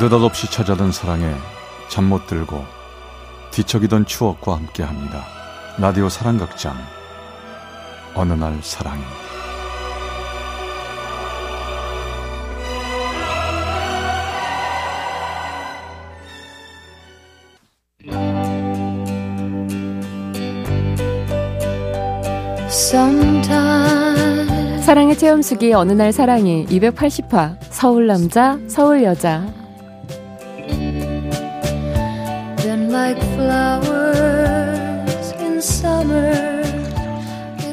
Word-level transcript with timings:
느닷없이 0.00 0.48
찾아든 0.48 0.92
사랑에 0.92 1.34
잠 1.88 2.04
못 2.04 2.28
들고 2.28 2.64
뒤척이던 3.50 4.06
추억과 4.06 4.54
함께합니다. 4.54 5.24
라디오 5.78 6.08
사랑극장. 6.08 6.76
어느 8.14 8.32
날 8.32 8.60
사랑이 8.62 9.02
사랑의 24.80 25.18
체험수기 25.18 25.74
어느 25.74 25.92
날 25.92 26.12
사랑이 26.12 26.66
280화. 26.66 27.58
서울 27.70 28.06
남자 28.06 28.58
서울 28.68 29.02
여자 29.02 29.46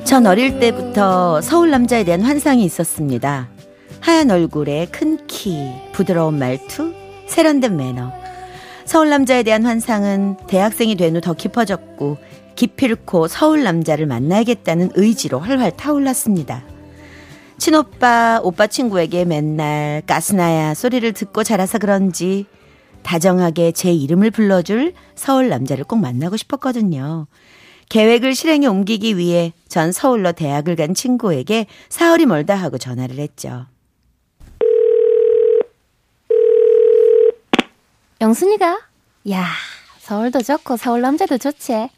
전 0.04 0.28
어릴 0.28 0.60
때부터 0.60 1.42
서울 1.42 1.72
남자에 1.72 2.04
대한 2.04 2.22
환상이 2.22 2.64
있었습니다. 2.64 3.50
하얀 4.00 4.32
얼굴에 4.32 4.88
큰 4.92 5.18
키, 5.28 5.72
부드러운 5.92 6.38
말투, 6.40 6.94
세련된 7.28 7.76
매너. 7.76 8.12
서울 8.86 9.10
남자에 9.10 9.44
대한 9.44 9.66
환상은 9.66 10.38
대학생이 10.48 10.96
된 10.96 11.16
후 11.16 11.22
더 11.22 11.34
깊어졌고 11.34 12.18
기필코 12.56 13.28
서울 13.28 13.64
남자를 13.64 14.06
만나야겠다는 14.06 14.92
의지로 14.96 15.40
활활 15.40 15.72
타올랐습니다. 15.76 16.64
친오빠, 17.58 18.42
오빠 18.44 18.68
친구에게 18.68 19.26
맨날 19.26 20.02
가스나야 20.06 20.76
소리를 20.76 21.12
듣고 21.14 21.44
자라서 21.44 21.80
그런지 21.80 22.46
다정하게 23.06 23.72
제 23.72 23.92
이름을 23.94 24.32
불러줄 24.32 24.94
서울 25.14 25.48
남자를 25.48 25.84
꼭 25.84 25.98
만나고 25.98 26.38
싶었거든요. 26.38 27.28
계획을 27.90 28.34
실행에 28.34 28.66
옮기기 28.66 29.16
위해 29.18 29.54
전 29.70 29.92
서울로 29.92 30.32
대학을 30.32 30.76
간 30.76 30.96
친구에게 30.96 31.68
사흘이 31.90 32.26
멀다 32.26 32.56
하고 32.56 32.80
전화를 32.80 33.20
했죠. 33.20 33.68
영순이가? 38.22 38.82
야, 39.30 39.48
서울도 40.00 40.42
좋고 40.42 40.78
서울 40.78 41.02
남자도 41.02 41.38
좋지. 41.38 41.90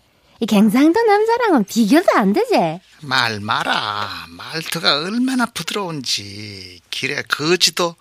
이 0.42 0.46
갱상도 0.46 1.02
남자랑은 1.02 1.64
비교도 1.64 2.08
안 2.16 2.34
되지. 2.34 2.82
말 3.02 3.40
마라. 3.40 4.10
말투가 4.30 4.98
얼마나 4.98 5.46
부드러운지 5.46 6.82
길에 6.90 7.22
거지도 7.24 7.96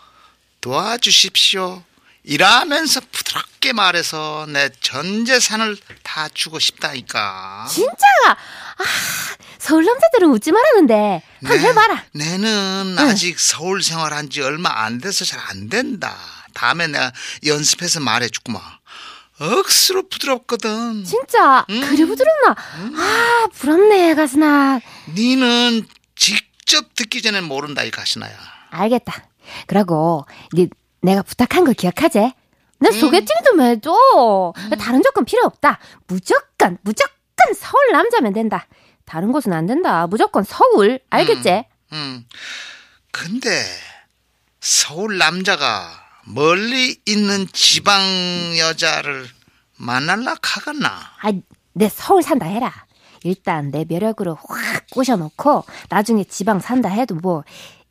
도와주십시오. 0.60 1.82
일하면서 2.26 3.00
부드럽게 3.12 3.72
말해서 3.72 4.46
내 4.48 4.68
전 4.80 5.24
재산을 5.24 5.76
다 6.02 6.28
주고 6.32 6.58
싶다니까. 6.58 7.66
진짜? 7.70 7.94
아, 8.28 8.84
서울 9.58 9.84
남자들은 9.84 10.28
웃지 10.30 10.52
말하는데 10.52 11.22
한번 11.40 11.56
네, 11.58 11.68
해봐라. 11.68 12.04
내는 12.12 12.96
아직 12.98 13.38
서울 13.40 13.82
생활한 13.82 14.28
지 14.30 14.42
얼마 14.42 14.70
안 14.84 14.98
돼서 14.98 15.24
잘 15.24 15.40
안 15.48 15.68
된다. 15.68 16.16
다음에 16.54 16.86
내가 16.88 17.12
연습해서 17.44 18.00
말해주구만. 18.00 18.60
억수로 19.38 20.08
부드럽거든. 20.08 21.04
진짜 21.04 21.64
음. 21.70 21.80
그래 21.80 22.04
부드럽나? 22.06 22.54
아 22.96 23.46
부럽네 23.52 24.14
가스나. 24.14 24.80
니는 25.14 25.86
직접 26.16 26.94
듣기 26.94 27.22
전에 27.22 27.40
모른다 27.40 27.82
이 27.84 27.90
가시나야. 27.90 28.34
알겠다. 28.70 29.26
그러고 29.66 30.26
네 30.52 30.66
내가 31.02 31.22
부탁한 31.22 31.64
거 31.64 31.72
기억하지? 31.72 32.32
내 32.78 32.88
음. 32.88 32.92
소개팅 32.92 33.28
좀 33.46 33.60
해줘. 33.60 34.52
다른 34.78 35.02
조건 35.02 35.24
필요 35.24 35.44
없다. 35.44 35.78
무조건 36.06 36.78
무조건 36.82 37.54
서울 37.54 37.92
남자면 37.92 38.32
된다. 38.32 38.66
다른 39.04 39.32
곳은 39.32 39.52
안 39.52 39.66
된다. 39.66 40.06
무조건 40.06 40.44
서울. 40.44 41.00
알겠지? 41.10 41.64
음. 41.92 42.26
근데 43.12 43.64
서울 44.60 45.16
남자가 45.18 45.88
멀리 46.24 47.00
있는 47.06 47.46
지방 47.52 48.02
여자를 48.58 49.26
만날라 49.78 50.34
하겠나? 50.42 50.88
아, 51.22 51.32
내 51.72 51.88
서울 51.88 52.22
산다 52.22 52.46
해라. 52.46 52.86
일단 53.22 53.70
내 53.70 53.84
매력으로 53.88 54.36
확 54.46 54.86
꼬셔놓고 54.92 55.64
나중에 55.88 56.24
지방 56.24 56.60
산다 56.60 56.88
해도 56.88 57.14
뭐 57.14 57.44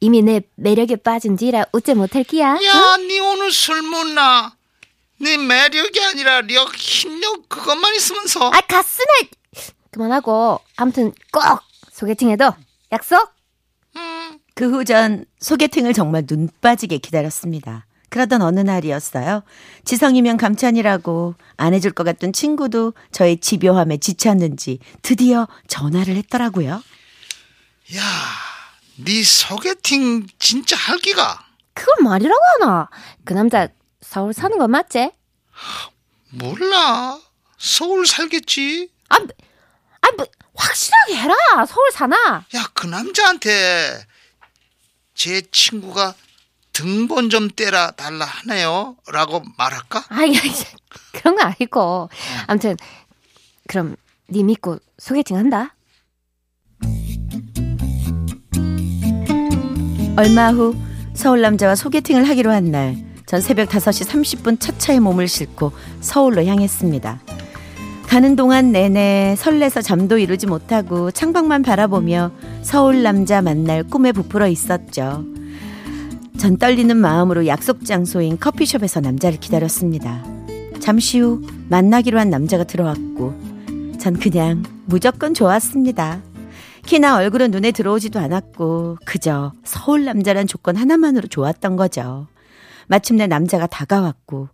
이미 0.05 0.21
내 0.21 0.41
매력에 0.55 0.97
빠진 0.97 1.35
뒤라 1.35 1.65
웃지 1.73 1.95
못할 1.95 2.23
끼야. 2.23 2.49
야, 2.63 2.97
니 2.97 3.19
오늘 3.19 3.51
술 3.51 3.81
못나? 3.81 4.55
네 5.19 5.35
매력이 5.35 5.99
아니라 6.03 6.41
력, 6.41 6.75
힘력 6.75 7.49
그것만 7.49 7.95
있으면서 7.95 8.49
아 8.49 8.61
가스나 8.61 9.07
그만하고 9.89 10.59
아무튼 10.75 11.11
꼭 11.31 11.41
소개팅해도 11.91 12.53
약속. 12.91 13.29
음, 13.95 14.37
그 14.53 14.65
후 14.69 14.85
전 14.85 15.25
소개팅을 15.39 15.93
정말 15.93 16.27
눈 16.27 16.49
빠지게 16.61 16.99
기다렸습니다. 16.99 17.87
그러던 18.09 18.43
어느 18.43 18.59
날이었어요. 18.59 19.41
지성이면 19.85 20.37
감찬이라고 20.37 21.33
안 21.57 21.73
해줄 21.73 21.91
것 21.91 22.03
같던 22.03 22.31
친구도 22.31 22.93
저의 23.11 23.37
집요함에 23.39 23.97
지쳤는지 23.97 24.77
드디어 25.01 25.47
전화를 25.67 26.15
했더라고요. 26.17 26.83
야, 27.95 28.01
네 28.97 29.23
소개팅 29.23 30.27
진짜 30.39 30.75
할 30.75 30.97
기가? 30.99 31.45
그건 31.73 32.05
말이라고 32.05 32.39
하나. 32.59 32.89
그 33.25 33.33
남자 33.33 33.67
서울 34.01 34.33
사는 34.33 34.57
거 34.57 34.67
맞지? 34.67 35.11
몰라. 36.29 37.19
서울 37.57 38.05
살겠지. 38.07 38.89
아, 39.09 39.19
뭐, 39.19 39.27
아, 40.01 40.07
뭐, 40.15 40.25
확실하게 40.55 41.15
해라. 41.17 41.35
서울 41.67 41.91
사나? 41.91 42.45
야, 42.55 42.69
그 42.73 42.87
남자한테 42.87 44.05
제 45.13 45.41
친구가 45.51 46.13
등본 46.73 47.29
좀 47.29 47.49
떼라 47.49 47.91
달라 47.91 48.25
하네요. 48.25 48.97
라고 49.07 49.43
말할까? 49.57 50.05
아이, 50.09 50.33
그런 51.13 51.35
거 51.35 51.43
아니고. 51.43 52.09
아무튼, 52.47 52.77
그럼, 53.67 53.95
니 54.29 54.43
믿고 54.43 54.79
소개팅 54.97 55.37
한다? 55.37 55.74
얼마 60.17 60.51
후 60.51 60.73
서울 61.13 61.41
남자와 61.41 61.75
소개팅을 61.75 62.29
하기로 62.29 62.49
한 62.49 62.71
날, 62.71 62.95
전 63.25 63.41
새벽 63.41 63.67
5시 63.67 64.07
30분 64.07 64.57
첫 64.61 64.79
차에 64.79 65.01
몸을 65.01 65.27
싣고 65.27 65.73
서울로 65.99 66.45
향했습니다. 66.45 67.19
가는 68.07 68.35
동안 68.37 68.71
내내 68.71 69.35
설레서 69.37 69.81
잠도 69.81 70.17
이루지 70.17 70.47
못하고 70.47 71.11
창밖만 71.11 71.63
바라보며 71.63 72.31
서울 72.61 73.03
남자 73.03 73.41
만날 73.41 73.83
꿈에 73.83 74.13
부풀어 74.13 74.47
있었죠. 74.47 75.25
전 76.37 76.57
떨리는 76.57 76.95
마음으로 76.95 77.45
약속 77.47 77.83
장소인 77.83 78.39
커피숍에서 78.39 79.01
남자를 79.01 79.37
기다렸습니다. 79.37 80.23
잠시 80.79 81.19
후 81.19 81.41
만나기로 81.67 82.17
한 82.19 82.29
남자가 82.29 82.63
들어왔고, 82.63 83.33
전 83.99 84.17
그냥 84.17 84.63
무조건 84.85 85.33
좋았습니다. 85.33 86.21
키나 86.85 87.17
얼굴은 87.17 87.49
눈에 87.49 87.71
들어오지도 87.71 88.19
않았고 88.19 88.99
그저 89.05 89.53
서울 89.63 90.05
남자란 90.05 90.45
조건 90.45 90.75
하나만으로 90.75 91.27
좋았던 91.27 91.77
거죠. 91.77 92.27
마침내 92.87 93.25
남자가 93.25 93.65
다가왔고 93.65 94.49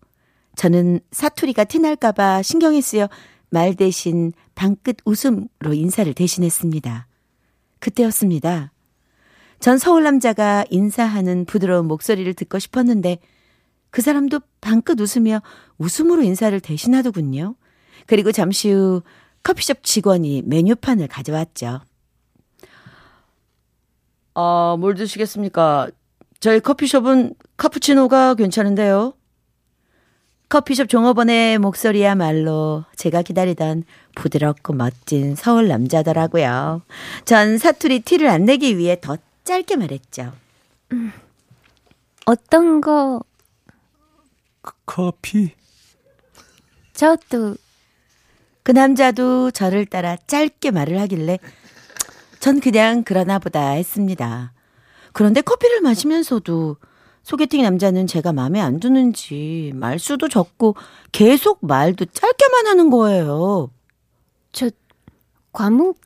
저는 0.55 1.01
사투리가 1.11 1.65
티날까봐 1.65 2.41
신경이 2.41 2.81
쓰여 2.81 3.09
말 3.49 3.75
대신 3.75 4.31
방긋 4.55 4.97
웃음으로 5.03 5.73
인사를 5.73 6.13
대신했습니다. 6.13 7.07
그때였습니다. 7.79 8.71
전 9.59 9.77
서울 9.77 10.03
남자가 10.03 10.63
인사하는 10.69 11.43
부드러운 11.43 11.85
목소리를 11.87 12.33
듣고 12.33 12.59
싶었는데 12.59 13.19
그 13.89 14.01
사람도 14.01 14.39
방긋 14.61 15.01
웃으며 15.01 15.41
웃음으로 15.77 16.23
인사를 16.23 16.57
대신하더군요. 16.61 17.55
그리고 18.07 18.31
잠시 18.31 18.71
후 18.71 19.01
커피숍 19.43 19.83
직원이 19.83 20.43
메뉴판을 20.45 21.09
가져왔죠. 21.09 21.81
아, 24.33 24.75
뭘 24.79 24.95
드시겠습니까? 24.95 25.89
저희 26.39 26.59
커피숍은 26.59 27.35
카푸치노가 27.57 28.35
괜찮은데요. 28.35 29.13
커피숍 30.49 30.89
종업원의 30.89 31.59
목소리야말로 31.59 32.83
제가 32.97 33.21
기다리던 33.21 33.85
부드럽고 34.15 34.73
멋진 34.73 35.35
서울 35.35 35.69
남자더라고요. 35.69 36.81
전 37.23 37.57
사투리 37.57 38.01
티를 38.01 38.27
안 38.27 38.43
내기 38.45 38.77
위해 38.77 38.97
더 38.99 39.17
짧게 39.45 39.77
말했죠. 39.77 40.33
어떤 42.25 42.81
거, 42.81 43.21
커피 44.85 45.51
저도, 46.93 47.55
그 48.63 48.71
남자도 48.71 49.51
저를 49.51 49.85
따라 49.85 50.17
짧게 50.27 50.71
말을 50.71 50.99
하길래 50.99 51.39
전 52.41 52.59
그냥 52.59 53.03
그러나 53.05 53.37
보다 53.37 53.69
했습니다. 53.69 54.51
그런데 55.13 55.41
커피를 55.41 55.79
마시면서도 55.81 56.75
소개팅 57.21 57.61
남자는 57.61 58.07
제가 58.07 58.33
마음에 58.33 58.59
안 58.59 58.79
드는지 58.79 59.71
말수도 59.75 60.27
적고 60.27 60.75
계속 61.11 61.59
말도 61.63 62.05
짧게만 62.05 62.65
하는 62.65 62.89
거예요. 62.89 63.69
저 64.51 64.71
과목 65.53 66.01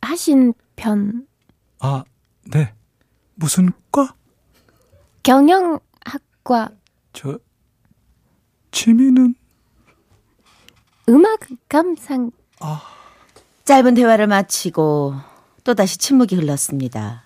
하신 0.00 0.54
편 0.76 1.26
아, 1.80 2.04
네. 2.52 2.72
무슨 3.34 3.72
과? 3.90 4.14
경영학과 5.24 6.70
저 7.12 7.36
취미는 8.70 9.34
음악 11.08 11.40
감상 11.68 12.30
짧은 13.64 13.94
대화를 13.94 14.28
마치고 14.28 15.33
또다시 15.64 15.98
침묵이 15.98 16.34
흘렀습니다. 16.36 17.24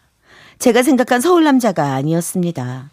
제가 0.59 0.83
생각한 0.83 1.21
서울 1.21 1.45
남자가 1.45 1.95
아니었습니다. 1.95 2.91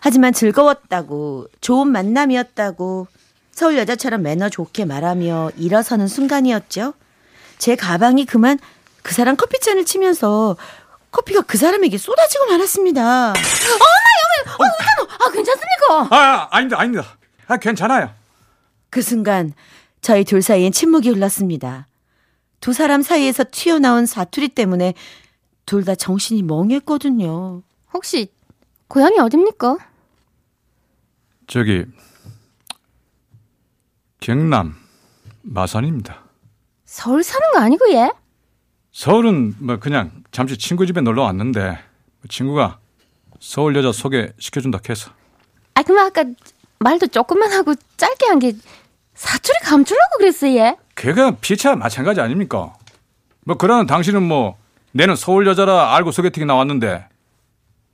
하지만 0.00 0.32
즐거웠다고, 0.32 1.48
좋은 1.60 1.88
만남이었다고, 1.88 3.08
서울 3.52 3.78
여자처럼 3.78 4.22
매너 4.22 4.48
좋게 4.48 4.84
말하며 4.84 5.52
일어서는 5.56 6.08
순간이었죠. 6.08 6.94
제 7.58 7.76
가방이 7.76 8.24
그만 8.24 8.58
그 9.02 9.14
사람 9.14 9.36
커피잔을 9.36 9.84
치면서 9.84 10.56
커피가 11.10 11.42
그 11.42 11.56
사람에게 11.56 11.96
쏟아지고 11.96 12.46
말았습니다. 12.46 13.30
아 13.30 13.34
괜찮습니까? 15.32 16.08
아, 16.10 16.48
아닙니다. 16.50 16.80
아닙니다. 16.80 17.18
아, 17.46 17.56
괜찮아요. 17.56 18.10
그 18.90 19.00
순간 19.02 19.52
저희 20.00 20.24
둘 20.24 20.42
사이엔 20.42 20.72
침묵이 20.72 21.10
흘렀습니다. 21.10 21.86
두 22.64 22.72
사람 22.72 23.02
사이에서 23.02 23.44
튀어나온 23.50 24.06
사투리 24.06 24.48
때문에 24.48 24.94
둘 25.66 25.84
다 25.84 25.94
정신이 25.94 26.42
멍했거든요. 26.44 27.60
혹시 27.92 28.28
고향이 28.88 29.18
어딥니까? 29.18 29.76
저기 31.46 31.84
경남 34.20 34.74
마산입니다. 35.42 36.24
서울 36.86 37.22
사는 37.22 37.46
거 37.52 37.58
아니고 37.58 37.92
얘? 37.92 38.10
서울은 38.92 39.56
뭐 39.58 39.78
그냥 39.78 40.24
잠시 40.32 40.56
친구 40.56 40.86
집에 40.86 41.02
놀러 41.02 41.22
왔는데 41.24 41.78
친구가 42.30 42.78
서울 43.40 43.76
여자 43.76 43.92
소개시켜준다 43.92 44.78
해서 44.88 45.10
아 45.74 45.82
그만 45.82 46.06
아까 46.06 46.24
말도 46.78 47.08
조금만 47.08 47.52
하고 47.52 47.74
짧게 47.98 48.24
한 48.24 48.38
게 48.38 48.54
사투리 49.14 49.54
감추려고 49.62 50.18
그랬어 50.18 50.48
얘. 50.48 50.76
걔가 50.96 51.32
피차 51.40 51.76
마찬가지 51.76 52.20
아닙니까? 52.20 52.74
뭐 53.44 53.56
그러는 53.56 53.86
당신은 53.86 54.22
뭐 54.22 54.56
내는 54.92 55.16
서울 55.16 55.46
여자라 55.46 55.94
알고 55.96 56.10
소개팅이 56.12 56.46
나왔는데 56.46 57.06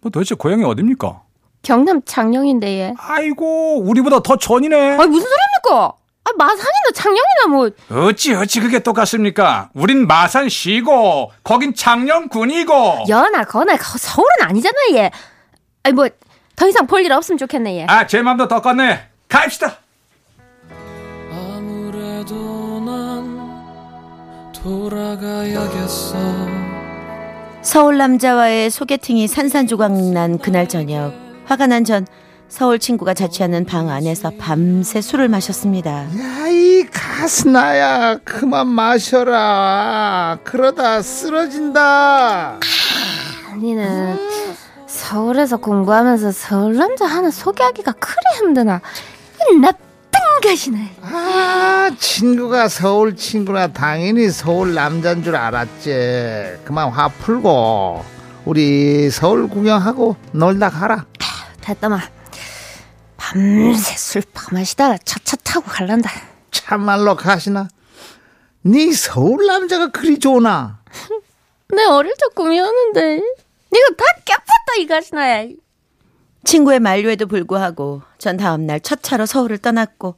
뭐 0.00 0.10
도대체 0.10 0.34
고향이 0.34 0.64
어딥니까? 0.64 1.22
경남 1.62 2.00
창녕인데 2.04 2.68
얘. 2.80 2.94
아이고 2.98 3.80
우리보다 3.82 4.20
더 4.20 4.36
전이네. 4.36 4.92
아 4.94 5.06
무슨 5.06 5.28
소리입니까? 5.28 5.92
아 6.24 6.30
마산이나 6.36 6.90
창녕이나 6.94 7.46
뭐 7.50 7.70
어찌 8.06 8.34
어찌 8.34 8.60
그게 8.60 8.78
똑같습니까? 8.78 9.70
우린 9.74 10.06
마산시고 10.06 11.32
거긴 11.42 11.74
창녕군이고. 11.74 13.04
여나 13.08 13.44
거나 13.44 13.76
거- 13.76 13.98
서울은 13.98 14.28
아니잖아 14.42 14.74
얘. 14.94 15.10
아니 15.82 15.94
뭐더 15.94 16.68
이상 16.68 16.86
볼 16.86 17.02
일 17.04 17.12
없으면 17.12 17.36
좋겠네 17.38 17.78
얘. 17.80 17.86
아제 17.88 18.22
맘도 18.22 18.48
똑같네. 18.48 19.08
갑시다. 19.28 19.78
돌아가야겠어 24.62 26.16
서울 27.62 27.98
남자와의 27.98 28.70
소개팅이 28.70 29.26
산산조각 29.28 29.92
난 30.12 30.38
그날 30.38 30.68
저녁 30.68 31.12
화가 31.46 31.66
난 31.66 31.84
전 31.84 32.06
서울 32.48 32.78
친구가 32.80 33.14
자취하는 33.14 33.64
방 33.64 33.88
안에서 33.90 34.32
밤새 34.36 35.00
술을 35.00 35.28
마셨습니다. 35.28 36.06
야 36.18 36.48
이 36.48 36.84
가스나야 36.92 38.18
그만 38.24 38.66
마셔라 38.66 40.38
그러다 40.42 41.00
쓰러진다 41.00 42.58
언니는 43.52 44.18
서울에서 44.88 45.58
공부하면서 45.58 46.32
서울 46.32 46.76
남자 46.76 47.06
하나 47.06 47.30
소개하기가 47.30 47.92
그리 47.92 48.14
힘드나. 48.38 48.80
이 49.52 49.56
나쁜 49.60 49.84
것이네. 50.40 50.96
아 51.02 51.90
친구가 51.98 52.68
서울 52.68 53.16
친구나 53.16 53.68
당연히 53.68 54.30
서울 54.30 54.74
남잔 54.74 55.22
줄 55.22 55.36
알았지 55.36 56.60
그만 56.64 56.90
화 56.90 57.08
풀고 57.08 58.04
우리 58.44 59.10
서울 59.10 59.48
구경하고 59.48 60.16
놀다 60.32 60.70
가라 60.70 61.06
됐다마. 61.60 62.00
밤새 63.16 63.96
술 63.96 64.22
퍼마시다가 64.32 64.98
차차 65.04 65.36
타고 65.44 65.66
갈란다. 65.66 66.10
참말로 66.50 67.16
가시나 67.16 67.68
네 68.62 68.92
서울 68.92 69.46
남자가 69.46 69.88
그리 69.90 70.18
좋나 70.18 70.80
내 71.74 71.84
어릴 71.84 72.14
적 72.18 72.34
꿈이었는데. 72.34 73.22
네가 73.72 73.86
다 73.96 74.04
깨팠다 74.24 74.80
이 74.80 74.86
가시나야. 74.88 75.46
친구의 76.42 76.80
만류에도 76.80 77.26
불구하고 77.26 78.02
전 78.18 78.36
다음날 78.36 78.80
첫 78.80 79.00
차로 79.02 79.26
서울을 79.26 79.58
떠났고 79.58 80.16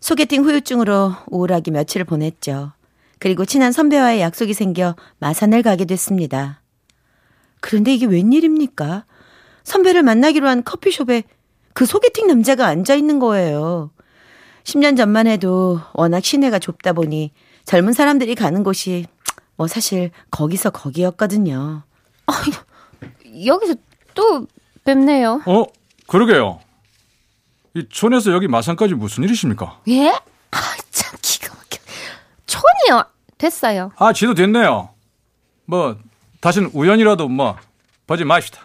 소개팅 0.00 0.44
후유증으로 0.44 1.12
우울하게 1.28 1.70
며칠을 1.70 2.04
보냈죠. 2.04 2.72
그리고 3.18 3.44
친한 3.44 3.70
선배와의 3.70 4.20
약속이 4.20 4.54
생겨 4.54 4.96
마산을 5.18 5.62
가게 5.62 5.84
됐습니다. 5.84 6.62
그런데 7.60 7.92
이게 7.92 8.06
웬일입니까? 8.06 9.04
선배를 9.62 10.02
만나기로 10.02 10.48
한 10.48 10.64
커피숍에 10.64 11.24
그 11.74 11.84
소개팅 11.84 12.26
남자가 12.26 12.66
앉아 12.66 12.94
있는 12.94 13.18
거예요. 13.18 13.90
10년 14.64 14.96
전만 14.96 15.26
해도 15.26 15.80
워낙 15.92 16.24
시내가 16.24 16.58
좁다 16.58 16.94
보니 16.94 17.32
젊은 17.64 17.92
사람들이 17.92 18.34
가는 18.34 18.62
곳이 18.62 19.06
뭐 19.56 19.66
사실 19.66 20.10
거기서 20.30 20.70
거기였거든요. 20.70 21.82
여기서 23.46 23.74
또 24.14 24.46
뵙네요. 24.84 25.42
어 25.46 25.64
그러게요. 26.06 26.60
이 27.74 27.86
촌에서 27.88 28.32
여기 28.32 28.48
마산까지 28.48 28.94
무슨 28.94 29.24
일이십니까? 29.24 29.80
예? 29.88 30.08
아, 30.08 30.58
참 30.90 31.16
기가 31.22 31.54
막혀. 31.54 31.78
촌이요. 32.46 33.04
됐어요. 33.38 33.92
아 33.96 34.12
지도 34.12 34.34
됐네요. 34.34 34.90
뭐 35.66 35.96
다시는 36.40 36.70
우연이라도 36.74 37.28
뭐 37.28 37.56
보지 38.06 38.24
마시다. 38.24 38.60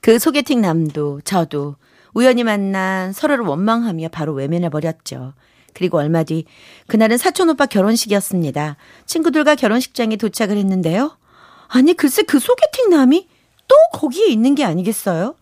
그 0.00 0.18
소개팅 0.18 0.60
남도 0.60 1.22
저도 1.22 1.76
우연히 2.12 2.44
만난 2.44 3.12
서로를 3.12 3.44
원망하며 3.44 4.08
바로 4.08 4.32
외면해 4.34 4.68
버렸죠. 4.68 5.32
그리고 5.74 5.98
얼마 5.98 6.22
뒤 6.24 6.44
그날은 6.88 7.16
사촌 7.16 7.48
오빠 7.48 7.66
결혼식이었습니다. 7.66 8.76
친구들과 9.06 9.54
결혼식장에 9.54 10.16
도착을 10.16 10.56
했는데요. 10.56 11.16
아니 11.68 11.94
글쎄 11.94 12.22
그 12.22 12.38
소개팅 12.38 12.90
남이 12.90 13.28
또 13.66 13.74
거기에 13.98 14.26
있는 14.26 14.54
게 14.54 14.64
아니겠어요? 14.64 15.36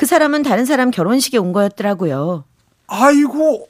그 0.00 0.06
사람은 0.06 0.42
다른 0.42 0.64
사람 0.64 0.90
결혼식에 0.90 1.36
온 1.36 1.52
거였더라고요. 1.52 2.44
아이고 2.86 3.68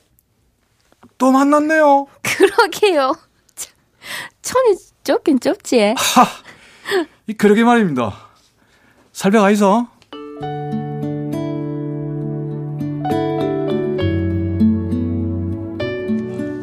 또 1.19 1.33
만났네요. 1.33 2.07
그러게요. 2.23 3.17
참, 3.57 3.75
촌이 4.41 4.77
좁긴 5.03 5.41
좁지. 5.41 5.97
이 7.27 7.33
그러게 7.33 7.65
말입니다. 7.65 8.15
살벽 9.13 9.43
아이서? 9.43 9.89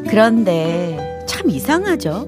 그런데 0.08 1.26
참 1.28 1.50
이상하죠. 1.50 2.26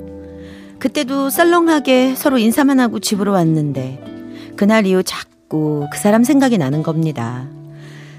그때도 0.79 1.31
썰렁하게 1.31 2.17
서로 2.17 2.37
인사만 2.37 2.81
하고 2.81 3.01
집으로 3.01 3.33
왔는데 3.33 4.53
그날 4.59 4.85
이후 4.85 5.03
자꾸 5.03 5.40
그 5.51 5.99
사람 5.99 6.23
생각이 6.25 6.59
나는 6.59 6.83
겁니다. 6.83 7.47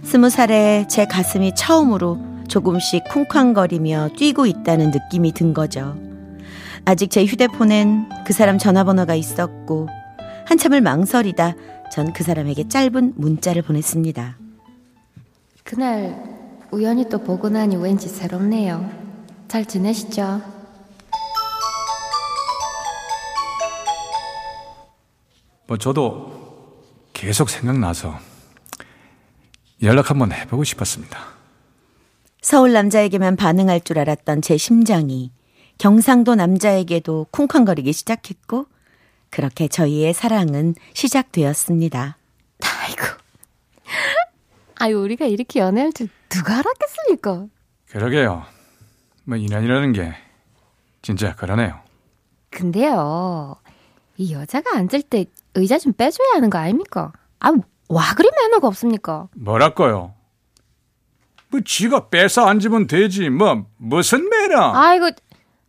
스무 0.04 0.30
살에 0.30 0.86
제 0.90 1.06
가슴이 1.06 1.56
처음으로 1.56 2.20
조금씩 2.48 3.06
쿵쾅거리며 3.10 4.10
뛰고 4.18 4.46
있다는 4.46 4.92
느낌이 4.92 5.32
든 5.32 5.54
거죠. 5.54 5.96
아직 6.84 7.10
제 7.10 7.24
휴대폰엔 7.24 8.10
그 8.26 8.34
사람 8.34 8.58
전화번호가 8.58 9.16
있었고 9.16 9.88
한참을 10.46 10.82
망설이다 10.82 11.56
전 11.92 12.14
그 12.14 12.24
사람에게 12.24 12.68
짧은 12.68 13.14
문자를 13.16 13.62
보냈습니다. 13.62 14.38
그날 15.64 16.16
우연히 16.72 17.08
또 17.10 17.20
보고 17.20 17.50
나니 17.50 17.76
왠지 17.78 18.08
새롭네요. 18.10 18.90
잘 19.48 19.66
지내시죠? 19.66 20.42
뭐 25.68 25.78
저도 25.78 26.41
계속 27.22 27.52
생각나서 27.52 28.18
연락 29.84 30.10
한번 30.10 30.32
해보고 30.32 30.64
싶었습니다. 30.64 31.20
서울 32.42 32.74
남자에게만 32.74 33.36
반응할 33.36 33.82
줄 33.82 34.00
알았던 34.00 34.42
제 34.42 34.58
심장이 34.58 35.32
경상도 35.78 36.34
남자에게도 36.34 37.28
쿵쾅거리기 37.30 37.94
시작했고 37.94 38.66
그렇게 39.30 39.68
저희의 39.68 40.16
사랑은 40.16 40.74
시작되었습니다. 40.96 42.18
아이고. 42.64 43.04
아유, 44.80 44.98
우리가 44.98 45.26
이렇게 45.28 45.60
연애할 45.60 45.94
줄 45.94 46.10
누가 46.28 46.58
알았겠습니까? 46.58 47.46
그러게요. 47.92 48.46
뭐 49.26 49.38
인연이라는 49.38 49.94
게 49.94 50.16
진짜 51.04 51.36
그러네요. 51.36 51.80
근데요, 52.50 53.58
이 54.18 54.34
여자가 54.34 54.76
앉을 54.76 55.04
때 55.04 55.26
의자 55.56 55.78
좀 55.78 55.94
빼줘야 55.94 56.28
하는 56.36 56.50
거 56.50 56.58
아닙니까? 56.58 57.12
아, 57.40 57.52
와 57.90 58.14
그리 58.16 58.30
매너가 58.42 58.68
없습니까? 58.68 59.28
뭐랄까요? 59.36 60.14
뭐 61.50 61.60
지가 61.66 62.10
뺏어 62.10 62.46
앉으면 62.46 62.88
되지. 62.88 63.30
뭐 63.30 63.66
무슨 63.78 64.30
매너? 64.30 64.72
아이고, 64.74 65.10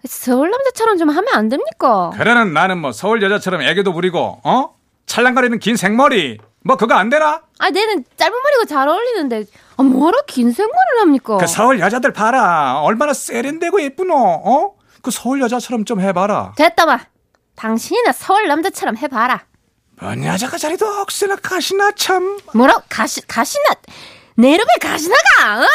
서울 0.06 0.50
남자처럼 0.50 0.98
좀 0.98 1.08
하면 1.10 1.26
안 1.32 1.48
됩니까? 1.48 2.10
그래는 2.14 2.52
나는 2.52 2.78
뭐 2.78 2.92
서울 2.92 3.22
여자처럼 3.22 3.62
애교도 3.62 3.92
부리고 3.92 4.40
어? 4.44 4.74
찰랑거리는 5.06 5.58
긴 5.58 5.76
생머리 5.76 6.38
뭐 6.64 6.76
그거 6.76 6.94
안 6.94 7.08
되나? 7.08 7.42
아, 7.58 7.70
내는 7.70 8.04
짧은 8.16 8.32
머리가 8.32 8.64
잘 8.66 8.88
어울리는데, 8.88 9.44
아, 9.76 9.82
뭐라 9.82 10.18
긴 10.28 10.52
생머리를 10.52 11.00
합니까? 11.00 11.36
그 11.38 11.46
서울 11.48 11.80
여자들 11.80 12.12
봐라 12.12 12.80
얼마나 12.82 13.12
세련되고 13.12 13.82
예쁘노 13.82 14.14
어? 14.16 14.74
그 15.02 15.10
서울 15.10 15.40
여자처럼 15.40 15.84
좀 15.84 16.00
해봐라 16.00 16.52
됐다 16.56 16.86
봐. 16.86 17.00
당신이나 17.56 18.12
서울 18.12 18.46
남자처럼 18.46 18.96
해봐라. 18.96 19.44
뭔 20.00 20.24
여자가 20.24 20.58
자리도 20.58 20.86
억세나 20.86 21.36
가시나 21.36 21.92
참 21.96 22.38
뭐라 22.54 22.82
가시 22.88 23.20
가시나 23.26 23.64
내 24.36 24.52
이름에 24.52 24.68
가시나가? 24.80 25.60
어? 25.60 25.66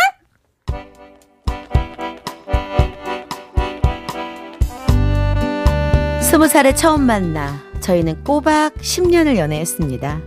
스무 6.22 6.48
살에 6.48 6.76
처음 6.76 7.04
만나 7.04 7.62
저희는 7.80 8.24
꼬박 8.24 8.76
10년을 8.76 9.38
연애했습니다. 9.38 10.20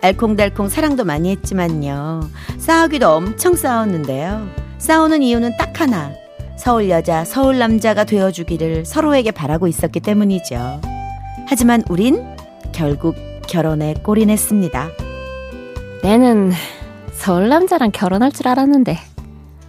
알콩달콩 0.00 0.68
사랑도 0.68 1.04
많이 1.04 1.30
했지만요. 1.30 2.28
싸우기도 2.58 3.08
엄청 3.10 3.54
싸웠는데요. 3.54 4.48
싸우는 4.78 5.22
이유는 5.22 5.56
딱 5.58 5.80
하나. 5.80 6.12
서울 6.58 6.88
여자, 6.90 7.24
서울 7.24 7.58
남자가 7.58 8.04
되어주기를 8.04 8.84
서로에게 8.84 9.30
바라고 9.30 9.68
있었기 9.68 10.00
때문이죠. 10.00 10.80
하지만 11.46 11.82
우린 11.88 12.24
결국 12.72 13.14
결혼에 13.52 13.92
골인했습니다. 14.02 14.88
내는 16.02 16.52
서울 17.12 17.50
남자랑 17.50 17.90
결혼할 17.90 18.32
줄 18.32 18.48
알았는데 18.48 18.96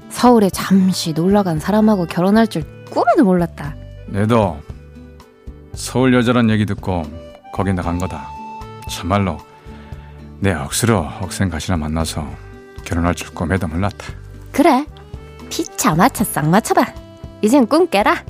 서울에 0.10 0.50
잠시 0.50 1.12
놀러 1.12 1.44
간 1.44 1.60
사람하고 1.60 2.06
결혼할 2.06 2.48
줄 2.48 2.63
꿈에도 2.90 3.25
몰랐다. 3.25 3.75
내도 4.08 4.58
서울 5.74 6.13
여자란 6.13 6.50
얘기 6.50 6.66
듣고 6.66 7.04
거기 7.52 7.74
나간 7.74 7.98
거다 7.98 8.30
참말로 8.90 9.38
내 10.40 10.54
억수로 10.54 11.06
억센 11.22 11.50
가시나 11.50 11.75
만나서 11.75 12.25
결혼할 12.86 13.16
줄 13.16 13.34
꿈에도 13.34 13.68
몰랐다 13.68 14.13
그래, 14.54 14.86
피차 15.50 15.96
마차 15.96 16.24
싹 16.24 16.48
맞춰봐. 16.48 16.86
이젠 17.42 17.68
꿈 17.68 17.88
깨라. 17.88 18.24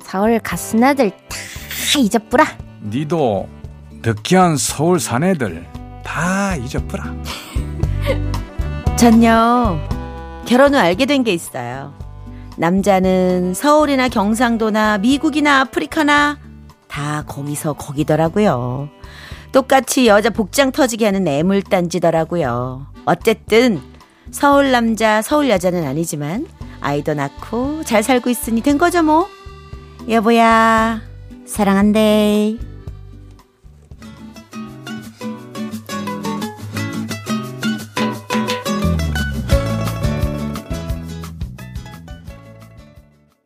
서울 0.00 0.38
가수나들 0.38 1.10
다 1.10 1.98
잊어뿌라. 1.98 2.46
니도 2.84 3.48
느끼한 4.04 4.56
서울 4.56 5.00
사내들 5.00 5.66
다 6.02 6.56
잊어버라 6.56 7.04
전요 8.96 9.78
결혼 10.46 10.74
후 10.74 10.78
알게 10.78 11.06
된 11.06 11.24
게 11.24 11.32
있어요. 11.32 11.94
남자는 12.58 13.54
서울이나 13.54 14.08
경상도나 14.08 14.98
미국이나 14.98 15.60
아프리카나 15.60 16.38
다 16.86 17.24
거기서 17.26 17.72
거기더라고요. 17.72 18.88
똑같이 19.52 20.06
여자 20.06 20.28
복장 20.30 20.70
터지게 20.70 21.06
하는 21.06 21.26
애물단지더라고요. 21.26 22.86
어쨌든 23.06 23.80
서울 24.30 24.70
남자 24.70 25.22
서울 25.22 25.48
여자는 25.48 25.86
아니지만 25.86 26.46
아이도 26.80 27.14
낳고 27.14 27.82
잘 27.84 28.02
살고 28.02 28.28
있으니 28.28 28.60
된 28.60 28.76
거죠 28.76 29.02
뭐. 29.02 29.26
여보야 30.08 31.00
사랑한대. 31.46 32.73